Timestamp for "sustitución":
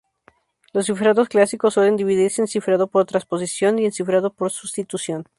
4.49-5.25